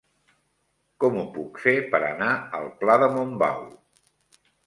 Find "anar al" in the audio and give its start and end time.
2.09-2.65